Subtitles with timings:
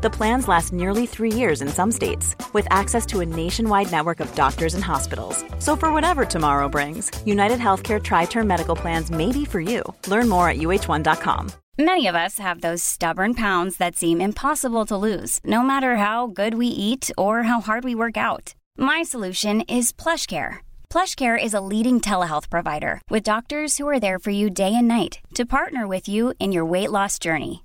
[0.00, 4.20] The plans last nearly three years in some states, with access to a nationwide network
[4.20, 5.44] of doctors and hospitals.
[5.58, 9.82] So, for whatever tomorrow brings, United Healthcare Tri Term Medical Plans may be for you.
[10.06, 11.50] Learn more at uh1.com.
[11.80, 16.28] Many of us have those stubborn pounds that seem impossible to lose, no matter how
[16.28, 18.54] good we eat or how hard we work out.
[18.76, 20.58] My solution is PlushCare.
[20.90, 24.86] PlushCare is a leading telehealth provider with doctors who are there for you day and
[24.86, 27.64] night to partner with you in your weight loss journey.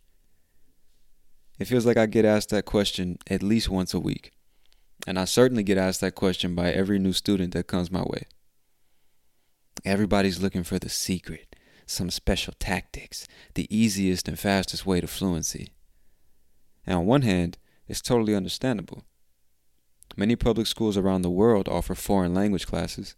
[1.61, 4.31] It feels like I get asked that question at least once a week.
[5.05, 8.23] And I certainly get asked that question by every new student that comes my way.
[9.85, 15.71] Everybody's looking for the secret, some special tactics, the easiest and fastest way to fluency.
[16.87, 19.03] And on one hand, it's totally understandable.
[20.17, 23.15] Many public schools around the world offer foreign language classes.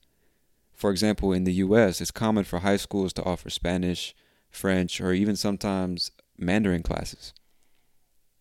[0.74, 4.14] For example, in the US, it's common for high schools to offer Spanish,
[4.52, 7.32] French, or even sometimes Mandarin classes.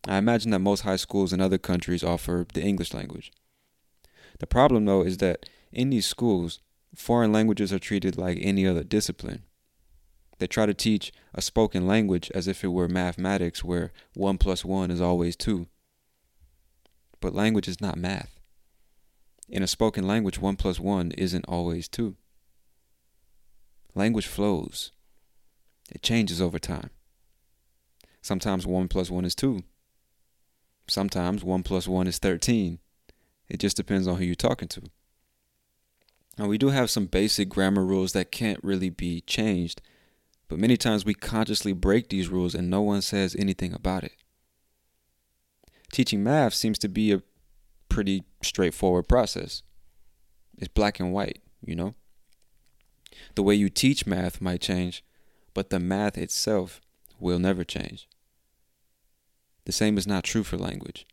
[0.07, 3.33] I imagine that most high schools in other countries offer the English language.
[4.41, 6.61] The problem, though, is that in these schools,
[6.95, 9.45] foreign languages are treated like any other discipline.
[10.39, 14.65] They try to teach a spoken language as if it were mathematics, where 1 plus
[14.65, 15.69] 1 is always 2.
[17.21, 18.41] But language is not math.
[19.49, 22.17] In a spoken language, 1 plus 1 isn't always 2.
[23.95, 24.91] Language flows,
[25.91, 26.91] it changes over time.
[28.23, 29.63] Sometimes 1 plus 1 is 2.
[30.93, 32.79] Sometimes 1 plus 1 is 13.
[33.49, 34.83] It just depends on who you're talking to.
[36.37, 39.81] Now, we do have some basic grammar rules that can't really be changed,
[40.49, 44.13] but many times we consciously break these rules and no one says anything about it.
[45.93, 47.23] Teaching math seems to be a
[47.89, 49.63] pretty straightforward process.
[50.59, 51.95] It's black and white, you know?
[53.35, 55.03] The way you teach math might change,
[55.55, 56.83] but the math itself
[57.19, 58.09] will never change.
[59.65, 61.07] The same is not true for language.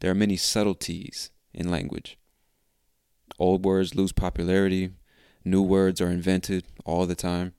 [0.00, 2.18] There are many subtleties in language.
[3.38, 4.90] Old words lose popularity,
[5.44, 7.54] new words are invented all the time.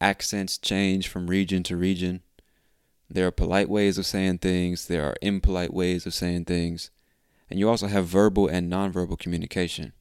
[0.00, 2.22] Accents change from region to region.
[3.08, 6.90] There are polite ways of saying things, there are impolite ways of saying things,
[7.48, 9.92] and you also have verbal and nonverbal communication.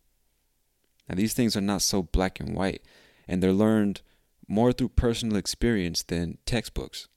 [1.07, 2.81] Now, these things are not so black and white,
[3.27, 4.01] and they're learned
[4.47, 7.09] more through personal experience than textbooks.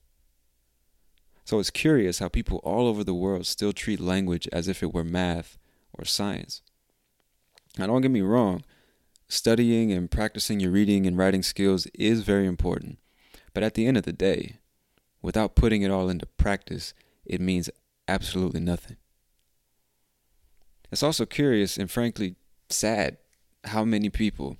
[1.45, 4.93] So it's curious how people all over the world still treat language as if it
[4.93, 5.59] were math
[5.93, 6.61] or science.
[7.77, 8.63] Now, don't get me wrong,
[9.27, 12.97] studying and practicing your reading and writing skills is very important.
[13.53, 14.57] But at the end of the day,
[15.21, 16.93] without putting it all into practice,
[17.25, 17.69] it means
[18.07, 18.97] absolutely nothing.
[20.91, 22.35] It's also curious and frankly
[22.69, 23.17] sad
[23.65, 24.57] how many people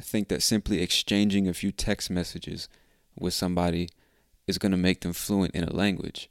[0.00, 2.68] think that simply exchanging a few text messages
[3.18, 3.88] with somebody
[4.46, 6.28] is going to make them fluent in a language.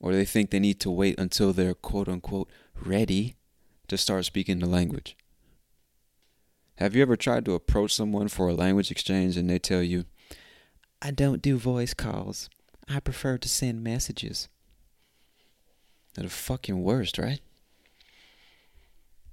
[0.00, 2.50] Or they think they need to wait until they're quote unquote
[2.80, 3.36] ready
[3.88, 5.16] to start speaking the language.
[6.78, 10.04] Have you ever tried to approach someone for a language exchange and they tell you,
[11.00, 12.50] I don't do voice calls.
[12.88, 14.48] I prefer to send messages.
[16.14, 17.40] They're the fucking worst, right?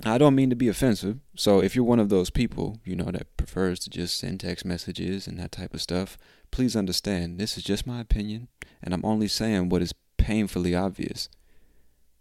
[0.06, 3.10] I don't mean to be offensive, so if you're one of those people, you know,
[3.12, 6.18] that prefers to just send text messages and that type of stuff,
[6.52, 8.50] please understand this is just my opinion,
[8.82, 11.30] and I'm only saying what is painfully obvious.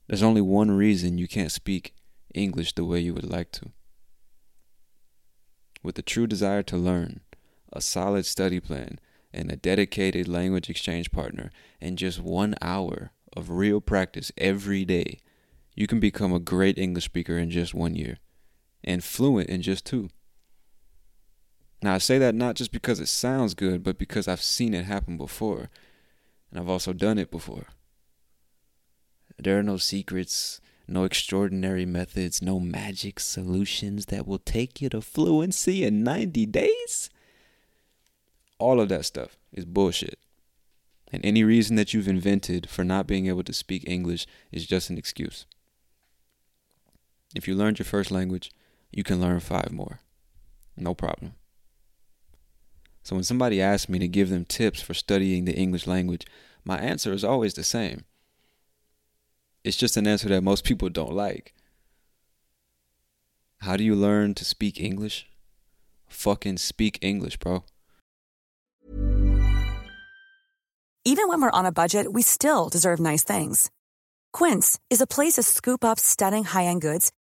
[0.07, 1.95] There's only one reason you can't speak
[2.35, 3.71] English the way you would like to.
[5.83, 7.21] With a true desire to learn,
[7.73, 9.01] a solid study plan,
[9.33, 11.51] and a dedicated language exchange partner,
[11.81, 15.19] and just one hour of real practice every day,
[15.75, 18.19] you can become a great English speaker in just one year.
[18.85, 20.11] and fluent in just two.
[21.83, 24.87] Now, I say that not just because it sounds good, but because I've seen it
[24.87, 25.71] happen before.
[26.51, 27.67] And I've also done it before.
[29.39, 35.01] There are no secrets, no extraordinary methods, no magic solutions that will take you to
[35.01, 37.11] fluency in 90 days.
[38.59, 40.19] All of that stuff is bullshit.
[41.13, 44.91] And any reason that you've invented for not being able to speak English is just
[44.91, 45.47] an excuse.
[47.35, 48.53] If you learned your first language,
[48.91, 50.01] you can learn five more.
[50.77, 51.35] No problem.
[53.03, 56.27] So when somebody asks me to give them tips for studying the English language,
[56.65, 58.05] my answer is always the same.
[59.65, 61.55] It's just an answer that most people don't like.
[63.61, 65.29] How do you learn to speak English?
[66.09, 67.65] Fucking speak English, bro.
[71.05, 73.71] Even when we're on a budget, we still deserve nice things.
[74.33, 77.13] Quince is a place to scoop up stunning high end goods